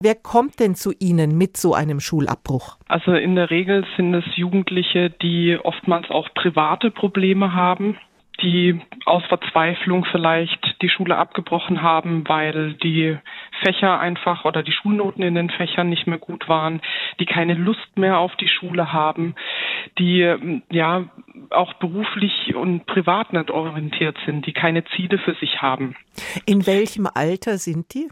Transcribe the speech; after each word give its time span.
Wer 0.00 0.14
kommt 0.14 0.60
denn 0.60 0.76
zu 0.76 0.92
Ihnen 1.00 1.36
mit 1.36 1.56
so 1.56 1.74
einem 1.74 1.98
Schulabbruch? 1.98 2.76
Also 2.86 3.14
in 3.14 3.34
der 3.34 3.50
Regel 3.50 3.84
sind 3.96 4.14
es 4.14 4.24
Jugendliche, 4.36 5.10
die 5.10 5.58
oftmals 5.60 6.08
auch 6.08 6.32
private 6.34 6.92
Probleme 6.92 7.52
haben, 7.52 7.98
die 8.40 8.80
aus 9.06 9.24
Verzweiflung 9.24 10.04
vielleicht 10.04 10.76
die 10.82 10.88
Schule 10.88 11.16
abgebrochen 11.16 11.82
haben, 11.82 12.22
weil 12.28 12.74
die 12.74 13.18
Fächer 13.64 13.98
einfach 13.98 14.44
oder 14.44 14.62
die 14.62 14.70
Schulnoten 14.70 15.24
in 15.24 15.34
den 15.34 15.50
Fächern 15.50 15.88
nicht 15.88 16.06
mehr 16.06 16.18
gut 16.18 16.48
waren, 16.48 16.80
die 17.18 17.26
keine 17.26 17.54
Lust 17.54 17.96
mehr 17.96 18.18
auf 18.18 18.36
die 18.36 18.46
Schule 18.46 18.92
haben, 18.92 19.34
die 19.98 20.32
ja 20.70 21.08
auch 21.50 21.72
beruflich 21.74 22.54
und 22.54 22.86
privat 22.86 23.32
nicht 23.32 23.50
orientiert 23.50 24.16
sind, 24.26 24.46
die 24.46 24.52
keine 24.52 24.84
Ziele 24.94 25.18
für 25.18 25.34
sich 25.34 25.60
haben. 25.60 25.96
In 26.46 26.68
welchem 26.68 27.08
Alter 27.12 27.58
sind 27.58 27.94
die? 27.94 28.08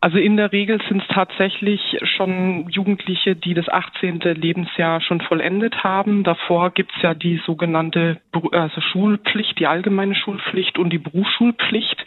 Also 0.00 0.18
in 0.18 0.36
der 0.36 0.52
Regel 0.52 0.80
sind 0.88 1.02
es 1.02 1.08
tatsächlich 1.08 1.98
schon 2.16 2.68
Jugendliche, 2.68 3.34
die 3.34 3.54
das 3.54 3.68
18. 3.68 4.20
Lebensjahr 4.20 5.00
schon 5.00 5.20
vollendet 5.20 5.82
haben. 5.82 6.22
Davor 6.22 6.70
gibt 6.70 6.92
es 6.96 7.02
ja 7.02 7.14
die 7.14 7.40
sogenannte 7.44 8.20
also 8.52 8.80
Schulpflicht, 8.80 9.58
die 9.58 9.66
allgemeine 9.66 10.14
Schulpflicht 10.14 10.78
und 10.78 10.90
die 10.90 10.98
Berufsschulpflicht. 10.98 12.04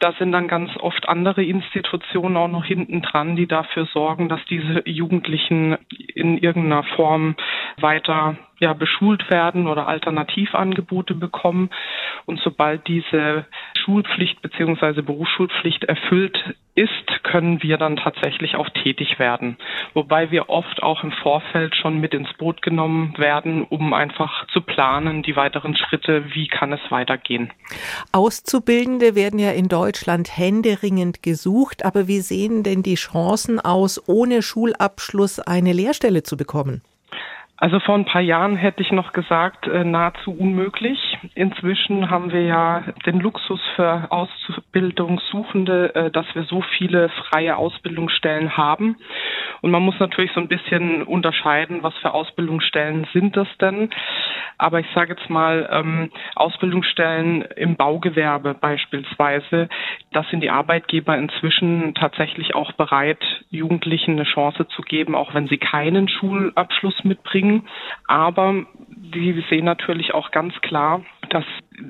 Da 0.00 0.12
sind 0.18 0.32
dann 0.32 0.48
ganz 0.48 0.70
oft 0.76 1.08
andere 1.08 1.42
Institutionen 1.42 2.36
auch 2.36 2.48
noch 2.48 2.66
hinten 2.66 3.00
dran, 3.00 3.36
die 3.36 3.46
dafür 3.46 3.86
sorgen, 3.86 4.28
dass 4.28 4.44
diese 4.50 4.82
Jugendlichen 4.86 5.78
in 6.14 6.36
irgendeiner 6.36 6.82
Form 6.82 7.36
weiter 7.78 8.36
ja, 8.58 8.72
beschult 8.74 9.30
werden 9.30 9.66
oder 9.66 9.88
Alternativangebote 9.88 11.14
bekommen. 11.14 11.70
Und 12.26 12.40
sobald 12.40 12.86
diese 12.86 13.46
Schulpflicht 13.84 14.40
beziehungsweise 14.42 15.02
Berufsschulpflicht 15.02 15.84
erfüllt 15.84 16.38
ist, 16.74 17.22
können 17.22 17.62
wir 17.62 17.78
dann 17.78 17.96
tatsächlich 17.96 18.56
auch 18.56 18.68
tätig 18.70 19.18
werden. 19.18 19.56
Wobei 19.92 20.30
wir 20.30 20.48
oft 20.48 20.82
auch 20.82 21.04
im 21.04 21.12
Vorfeld 21.12 21.76
schon 21.76 22.00
mit 22.00 22.14
ins 22.14 22.32
Boot 22.34 22.62
genommen 22.62 23.14
werden, 23.16 23.62
um 23.62 23.92
einfach 23.92 24.46
zu 24.48 24.60
planen, 24.60 25.22
die 25.22 25.36
weiteren 25.36 25.76
Schritte, 25.76 26.34
wie 26.34 26.48
kann 26.48 26.72
es 26.72 26.80
weitergehen. 26.90 27.52
Auszubildende 28.12 29.14
werden 29.14 29.38
ja 29.38 29.52
in 29.52 29.68
Deutschland 29.68 30.36
händeringend 30.36 31.22
gesucht, 31.22 31.84
aber 31.84 32.08
wie 32.08 32.20
sehen 32.20 32.62
denn 32.64 32.82
die 32.82 32.96
Chancen 32.96 33.60
aus, 33.60 34.02
ohne 34.08 34.42
Schulabschluss 34.42 35.38
eine 35.38 35.72
Lehrstelle 35.72 36.22
zu 36.22 36.36
bekommen? 36.36 36.82
Also 37.56 37.78
vor 37.80 37.94
ein 37.94 38.04
paar 38.04 38.20
Jahren 38.20 38.56
hätte 38.56 38.82
ich 38.82 38.90
noch 38.90 39.12
gesagt, 39.12 39.68
äh, 39.68 39.84
nahezu 39.84 40.32
unmöglich. 40.32 40.98
Inzwischen 41.34 42.10
haben 42.10 42.32
wir 42.32 42.42
ja 42.42 42.84
den 43.06 43.20
Luxus 43.20 43.60
für 43.76 44.10
Ausbildungssuchende, 44.10 45.94
äh, 45.94 46.10
dass 46.10 46.26
wir 46.34 46.44
so 46.44 46.62
viele 46.76 47.08
freie 47.08 47.56
Ausbildungsstellen 47.56 48.56
haben. 48.56 48.96
Und 49.60 49.70
man 49.70 49.82
muss 49.82 49.98
natürlich 49.98 50.32
so 50.32 50.40
ein 50.40 50.48
bisschen 50.48 51.02
unterscheiden, 51.02 51.82
was 51.82 51.94
für 51.98 52.12
Ausbildungsstellen 52.12 53.06
sind 53.12 53.36
das 53.36 53.48
denn. 53.60 53.90
Aber 54.58 54.80
ich 54.80 54.86
sage 54.94 55.14
jetzt 55.14 55.30
mal, 55.30 55.68
ähm, 55.72 56.10
Ausbildungsstellen 56.36 57.42
im 57.56 57.76
Baugewerbe 57.76 58.54
beispielsweise, 58.54 59.68
das 60.12 60.28
sind 60.30 60.42
die 60.42 60.50
Arbeitgeber 60.50 61.16
inzwischen 61.16 61.94
tatsächlich 61.94 62.54
auch 62.54 62.72
bereit, 62.72 63.22
Jugendlichen 63.50 64.12
eine 64.12 64.24
Chance 64.24 64.68
zu 64.68 64.82
geben, 64.82 65.14
auch 65.14 65.34
wenn 65.34 65.48
sie 65.48 65.58
keinen 65.58 66.08
Schulabschluss 66.08 67.02
mitbringen. 67.04 67.66
Aber 68.06 68.66
die 69.12 69.44
sehen 69.50 69.64
natürlich 69.64 70.14
auch 70.14 70.30
ganz 70.30 70.54
klar, 70.62 71.02
dass 71.30 71.44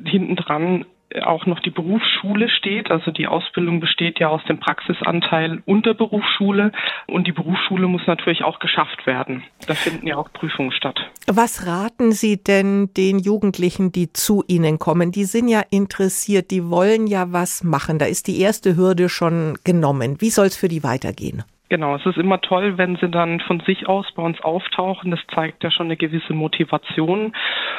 hintendran 0.05 0.85
auch 1.23 1.47
noch 1.47 1.61
die 1.61 1.71
Berufsschule 1.71 2.49
steht. 2.49 2.91
Also 2.91 3.11
die 3.11 3.27
Ausbildung 3.27 3.81
besteht 3.81 4.19
ja 4.19 4.29
aus 4.29 4.43
dem 4.49 4.59
Praxisanteil 4.59 5.63
und 5.65 5.87
der 5.87 5.95
Berufsschule. 5.95 6.73
Und 7.07 7.27
die 7.27 7.33
Berufsschule 7.33 7.87
muss 7.87 8.03
natürlich 8.07 8.43
auch 8.43 8.59
geschafft 8.59 9.07
werden. 9.07 9.45
Da 9.67 9.75
finden 9.75 10.07
ja 10.07 10.17
auch 10.17 10.33
Prüfungen 10.33 10.73
statt. 10.73 10.99
Was 11.27 11.67
raten 11.67 12.13
Sie 12.13 12.43
denn 12.43 12.91
den 12.97 13.19
Jugendlichen, 13.19 13.93
die 13.93 14.13
zu 14.13 14.43
Ihnen 14.49 14.79
kommen? 14.79 15.13
Die 15.13 15.25
sind 15.25 15.49
ja 15.49 15.63
interessiert, 15.71 16.51
die 16.51 16.69
wollen 16.69 17.07
ja 17.07 17.33
was 17.33 17.63
machen. 17.63 17.99
Da 17.99 18.07
ist 18.07 18.27
die 18.27 18.41
erste 18.41 18.77
Hürde 18.77 19.09
schon 19.09 19.57
genommen. 19.65 20.21
Wie 20.21 20.31
soll 20.31 20.47
es 20.47 20.57
für 20.57 20.69
die 20.69 20.83
weitergehen? 20.83 21.45
Genau, 21.75 21.97
es 21.97 22.07
ist 22.07 22.19
immer 22.19 22.41
toll, 22.41 22.79
wenn 22.79 22.95
sie 22.99 23.09
dann 23.09 23.41
von 23.41 23.59
sich 23.59 23.89
aus 23.89 24.07
bei 24.13 24.23
uns 24.23 24.41
auftauchen. 24.41 25.11
Das 25.11 25.19
zeigt 25.35 25.65
ja 25.65 25.73
schon 25.73 25.89
eine 25.89 25.97
gewisse 25.97 26.33
Motivation. 26.33 27.33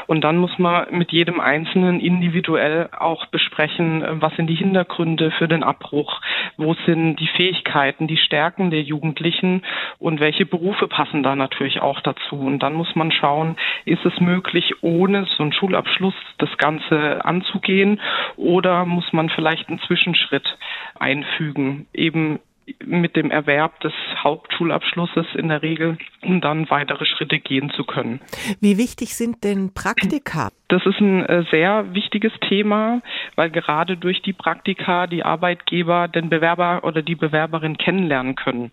Und 0.07 0.21
dann 0.25 0.35
muss 0.35 0.59
man 0.59 0.87
mit 0.91 1.13
jedem 1.13 1.39
Einzelnen 1.39 2.01
individuell 2.01 2.89
auch 2.91 3.25
besprechen, 3.27 4.03
was 4.19 4.35
sind 4.35 4.47
die 4.47 4.55
Hintergründe 4.55 5.31
für 5.31 5.47
den 5.47 5.63
Abbruch, 5.63 6.19
wo 6.57 6.73
sind 6.85 7.21
die 7.21 7.29
Fähigkeiten, 7.37 8.07
die 8.07 8.17
Stärken 8.17 8.69
der 8.69 8.81
Jugendlichen 8.81 9.63
und 9.97 10.19
welche 10.19 10.45
Berufe 10.45 10.89
passen 10.89 11.23
da 11.23 11.37
natürlich 11.37 11.79
auch 11.81 12.01
dazu. 12.01 12.35
Und 12.35 12.59
dann 12.63 12.73
muss 12.73 12.97
man 12.97 13.13
schauen, 13.13 13.55
ist 13.85 14.05
es 14.05 14.19
möglich, 14.19 14.73
ohne 14.83 15.23
so 15.37 15.43
einen 15.43 15.53
Schulabschluss 15.53 16.15
das 16.37 16.49
Ganze 16.57 17.23
anzugehen 17.23 18.01
oder 18.35 18.83
muss 18.83 19.13
man 19.13 19.29
vielleicht 19.29 19.69
einen 19.69 19.79
Zwischenschritt 19.79 20.57
einfügen, 20.99 21.87
eben 21.93 22.41
mit 22.83 23.15
dem 23.15 23.31
Erwerb 23.31 23.79
des 23.81 23.93
Hauptschulabschlusses 24.23 25.27
in 25.35 25.49
der 25.49 25.61
Regel, 25.61 25.97
um 26.23 26.41
dann 26.41 26.69
weitere 26.69 27.05
Schritte 27.05 27.39
gehen 27.39 27.69
zu 27.71 27.83
können. 27.83 28.21
Wie 28.59 28.77
wichtig 28.77 29.15
sind 29.15 29.43
denn 29.43 29.73
Praktika? 29.73 30.49
Das 30.67 30.83
ist 30.85 30.99
ein 30.99 31.23
äh, 31.25 31.43
sehr 31.51 31.93
wichtiges 31.93 32.33
Thema, 32.47 33.01
weil 33.35 33.51
gerade 33.51 33.97
durch 33.97 34.21
die 34.23 34.33
Praktika 34.33 35.05
die 35.05 35.23
Arbeitgeber 35.23 36.07
den 36.07 36.29
Bewerber 36.29 36.83
oder 36.83 37.03
die 37.03 37.15
Bewerberin 37.15 37.77
kennenlernen 37.77 38.35
können. 38.35 38.71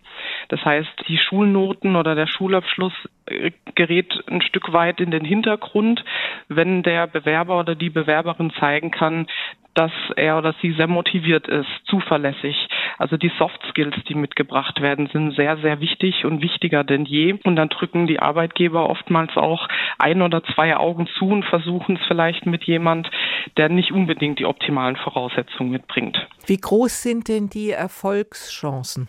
Das 0.49 0.65
heißt, 0.65 0.91
die 1.09 1.19
Schulnoten 1.19 1.97
oder 1.97 2.15
der 2.15 2.27
Schulabschluss 2.27 2.93
äh, 3.27 3.53
gerät 3.75 4.13
ein 4.29 4.43
Stück 4.43 4.73
weit 4.73 5.01
in 5.01 5.11
den 5.11 5.25
Hintergrund, 5.25 6.05
wenn 6.49 6.83
der 6.83 7.07
Bewerber 7.07 7.59
oder 7.59 7.75
die 7.75 7.91
Bewerberin 7.91 8.53
zeigen 8.59 8.91
kann, 8.91 9.27
dass 9.75 9.93
er 10.17 10.39
oder 10.39 10.55
sie 10.61 10.73
sehr 10.73 10.87
motiviert 10.87 11.49
ist, 11.49 11.69
zuverlässig. 11.87 12.69
Also 12.99 13.17
die 13.17 13.33
Soft 13.39 13.61
Skills, 13.71 13.95
die 14.09 14.15
mitgebracht 14.15 14.81
werden, 14.83 15.09
sind 15.13 15.35
sehr, 15.35 15.57
sehr 15.59 15.81
wichtig 15.81 16.25
und 16.25 16.43
wichtiger 16.43 16.85
denn 16.85 17.05
je. 17.05 17.35
Und 17.45 17.57
dann 17.57 17.69
drücken 17.69 18.07
die 18.07 18.21
Arbeitgeber 18.21 18.89
oftmals 18.91 19.37
auch 19.37 19.69
ein 19.99 20.21
oder 20.21 20.43
zwei 20.55 20.77
Augen 20.77 21.09
zu 21.19 21.27
und 21.29 21.45
versuchen 21.45 21.97
es 21.97 22.07
vielleicht 22.07 22.45
mit 22.45 22.65
jemand, 22.65 23.11
der 23.57 23.69
nicht 23.69 23.93
unbedingt 23.93 24.39
die 24.39 24.47
optimalen 24.47 24.97
Voraussetzungen 24.97 25.71
mitbringt. 25.71 26.19
Wie 26.47 26.59
groß 26.59 27.03
sind 27.03 27.29
denn 27.29 27.49
die 27.49 27.71
Erfolgschancen? 27.71 29.09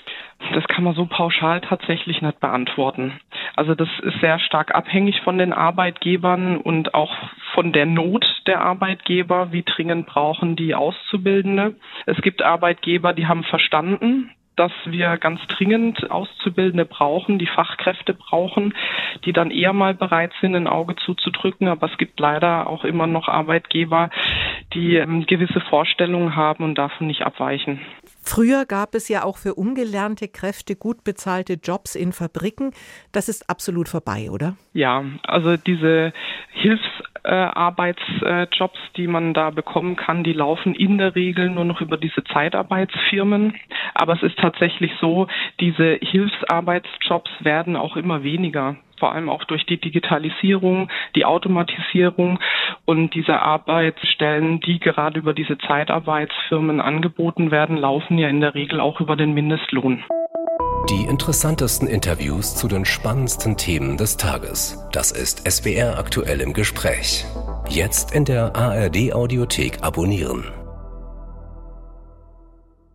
Das 0.53 0.67
kann 0.67 0.83
man 0.83 0.93
so 0.93 1.07
pauschal 1.07 1.61
tatsächlich 1.61 2.21
nicht 2.21 2.39
beantworten. 2.39 3.19
Also 3.55 3.73
das 3.73 3.89
ist 4.03 4.19
sehr 4.21 4.37
stark 4.39 4.75
abhängig 4.75 5.21
von 5.21 5.37
den 5.37 5.51
Arbeitgebern 5.51 6.57
und 6.57 6.93
auch 6.93 7.11
von 7.53 7.73
der 7.73 7.87
Not 7.87 8.25
der 8.45 8.61
Arbeitgeber. 8.61 9.51
Wie 9.51 9.63
dringend 9.63 10.05
brauchen 10.05 10.55
die 10.55 10.75
Auszubildende? 10.75 11.75
Es 12.05 12.21
gibt 12.21 12.43
Arbeitgeber, 12.43 13.13
die 13.13 13.27
haben 13.27 13.43
verstanden, 13.43 14.29
dass 14.55 14.71
wir 14.85 15.17
ganz 15.17 15.41
dringend 15.47 16.11
Auszubildende 16.11 16.85
brauchen, 16.85 17.39
die 17.39 17.47
Fachkräfte 17.47 18.13
brauchen, 18.13 18.73
die 19.25 19.33
dann 19.33 19.49
eher 19.49 19.73
mal 19.73 19.95
bereit 19.95 20.31
sind, 20.41 20.55
ein 20.55 20.67
Auge 20.67 20.95
zuzudrücken. 20.95 21.67
Aber 21.67 21.89
es 21.91 21.97
gibt 21.97 22.19
leider 22.19 22.67
auch 22.67 22.83
immer 22.83 23.07
noch 23.07 23.27
Arbeitgeber, 23.27 24.09
die 24.73 24.97
ähm, 24.97 25.25
gewisse 25.25 25.61
Vorstellungen 25.61 26.35
haben 26.35 26.63
und 26.63 26.75
davon 26.77 27.07
nicht 27.07 27.23
abweichen. 27.23 27.81
Früher 28.23 28.65
gab 28.65 28.95
es 28.95 29.09
ja 29.09 29.23
auch 29.23 29.37
für 29.37 29.55
ungelernte 29.55 30.29
Kräfte 30.29 30.77
gut 30.77 31.03
bezahlte 31.03 31.59
Jobs 31.61 31.95
in 31.95 32.13
Fabriken. 32.13 32.71
Das 33.11 33.27
ist 33.27 33.49
absolut 33.49 33.89
vorbei, 33.89 34.29
oder? 34.31 34.55
Ja, 34.73 35.03
also 35.23 35.57
diese 35.57 36.13
Hilfsarbeitsjobs, 36.53 38.79
äh, 38.79 38.91
die 38.95 39.07
man 39.07 39.33
da 39.33 39.49
bekommen 39.49 39.97
kann, 39.97 40.23
die 40.23 40.33
laufen 40.33 40.73
in 40.73 40.97
der 40.97 41.15
Regel 41.15 41.49
nur 41.49 41.65
noch 41.65 41.81
über 41.81 41.97
diese 41.97 42.23
Zeitarbeitsfirmen. 42.23 43.55
Aber 43.93 44.13
es 44.13 44.23
ist 44.23 44.39
tatsächlich 44.39 44.93
so, 45.01 45.27
diese 45.59 45.97
Hilfsarbeitsjobs 46.01 47.29
werden 47.41 47.75
auch 47.75 47.97
immer 47.97 48.23
weniger 48.23 48.77
vor 49.03 49.11
allem 49.11 49.29
auch 49.29 49.43
durch 49.43 49.65
die 49.65 49.81
Digitalisierung, 49.81 50.89
die 51.17 51.25
Automatisierung 51.25 52.39
und 52.85 53.13
diese 53.13 53.39
Arbeitsstellen, 53.39 54.59
die 54.59 54.79
gerade 54.79 55.19
über 55.19 55.33
diese 55.33 55.57
Zeitarbeitsfirmen 55.57 56.81
angeboten 56.81 57.51
werden, 57.51 57.77
laufen 57.77 58.17
ja 58.17 58.27
in 58.27 58.41
der 58.41 58.55
Regel 58.55 58.79
auch 58.79 58.99
über 58.99 59.15
den 59.15 59.33
Mindestlohn. 59.33 60.03
Die 60.89 61.05
interessantesten 61.09 61.87
Interviews 61.87 62.55
zu 62.55 62.67
den 62.67 62.83
spannendsten 62.83 63.55
Themen 63.55 63.95
des 63.95 64.17
Tages. 64.17 64.85
Das 64.91 65.11
ist 65.11 65.49
SWR 65.49 65.97
aktuell 65.97 66.41
im 66.41 66.51
Gespräch. 66.51 67.25
Jetzt 67.69 68.13
in 68.13 68.25
der 68.25 68.55
ARD 68.55 69.13
Audiothek 69.13 69.81
abonnieren. 69.81 70.43